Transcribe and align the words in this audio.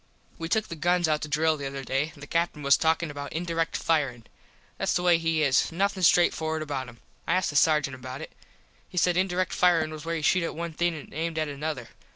We 0.39 0.49
took 0.49 0.67
the 0.67 0.75
guns 0.75 1.07
out 1.07 1.21
to 1.21 1.27
drill 1.27 1.57
the 1.57 1.67
other 1.67 1.83
day. 1.83 2.11
The 2.17 2.25
Captin 2.25 2.63
was 2.63 2.75
talkin 2.75 3.11
about 3.11 3.33
indirect 3.33 3.77
firin. 3.77 4.23
Thats 4.79 4.95
the 4.95 5.03
way 5.03 5.19
he 5.19 5.43
is. 5.43 5.71
Nothin 5.71 6.01
straight 6.01 6.33
forward 6.33 6.63
about 6.63 6.89
him. 6.89 7.01
I 7.27 7.33
asked 7.35 7.51
the 7.51 7.55
sargent 7.55 7.93
about 7.93 8.21
it. 8.21 8.31
He 8.89 8.97
said 8.97 9.15
indirect 9.15 9.53
firin 9.53 9.91
was 9.91 10.03
where 10.03 10.15
you 10.15 10.23
shot 10.23 10.41
at 10.41 10.55
one 10.55 10.73
thing 10.73 10.95
an 10.95 11.09
aimed 11.13 11.37
at 11.37 11.47
another. 11.49 11.89